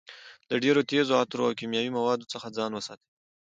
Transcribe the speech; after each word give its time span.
له 0.49 0.55
ډېرو 0.63 0.81
تېزو 0.89 1.13
عطرو 1.21 1.47
او 1.47 1.57
کیمیاوي 1.59 1.91
موادو 1.97 2.29
څخه 2.33 2.47
ځان 2.57 2.71
وساتئ. 2.73 3.07